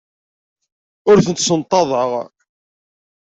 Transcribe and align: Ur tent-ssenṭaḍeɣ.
Ur 1.09 1.17
tent-ssenṭaḍeɣ. 1.25 2.11